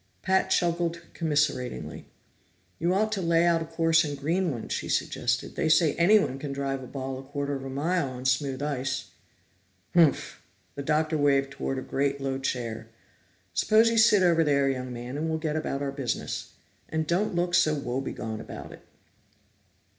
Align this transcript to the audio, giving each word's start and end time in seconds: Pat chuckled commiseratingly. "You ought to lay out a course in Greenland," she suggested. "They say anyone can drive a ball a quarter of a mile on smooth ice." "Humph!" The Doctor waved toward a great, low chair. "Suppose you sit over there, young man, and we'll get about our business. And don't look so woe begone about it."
Pat 0.23 0.49
chuckled 0.49 0.99
commiseratingly. 1.13 2.05
"You 2.79 2.91
ought 2.91 3.11
to 3.11 3.21
lay 3.21 3.45
out 3.45 3.61
a 3.61 3.65
course 3.65 4.03
in 4.03 4.15
Greenland," 4.15 4.71
she 4.71 4.89
suggested. 4.89 5.55
"They 5.55 5.69
say 5.69 5.93
anyone 5.93 6.39
can 6.39 6.51
drive 6.51 6.81
a 6.81 6.87
ball 6.87 7.19
a 7.19 7.21
quarter 7.21 7.53
of 7.53 7.63
a 7.63 7.69
mile 7.69 8.09
on 8.09 8.25
smooth 8.25 8.63
ice." 8.63 9.11
"Humph!" 9.93 10.41
The 10.73 10.81
Doctor 10.81 11.19
waved 11.19 11.51
toward 11.51 11.77
a 11.77 11.83
great, 11.83 12.19
low 12.19 12.39
chair. 12.39 12.87
"Suppose 13.53 13.91
you 13.91 13.97
sit 13.99 14.23
over 14.23 14.43
there, 14.43 14.67
young 14.71 14.91
man, 14.91 15.17
and 15.17 15.29
we'll 15.29 15.37
get 15.37 15.55
about 15.55 15.83
our 15.83 15.91
business. 15.91 16.53
And 16.89 17.05
don't 17.05 17.35
look 17.35 17.53
so 17.53 17.75
woe 17.75 18.01
begone 18.01 18.41
about 18.41 18.71
it." 18.71 18.81